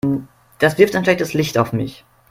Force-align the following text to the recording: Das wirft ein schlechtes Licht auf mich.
Das 0.57 0.79
wirft 0.79 0.95
ein 0.95 1.03
schlechtes 1.03 1.33
Licht 1.35 1.59
auf 1.59 1.73
mich. 1.73 2.03